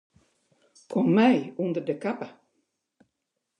Kom 0.91 1.07
mei 1.15 1.37
ûnder 1.63 1.83
de 1.87 1.95
kappe. 2.03 2.27